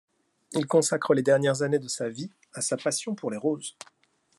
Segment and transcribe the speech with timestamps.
[0.53, 3.77] Il consacre les dernières années de sa vie à sa passion pour les roses.